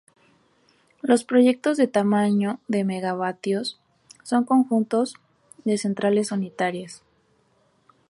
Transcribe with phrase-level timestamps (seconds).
[1.03, 3.79] Los proyectos de tamaño de megavatios
[4.23, 5.13] son conjuntos
[5.63, 7.03] de centrales unitarias.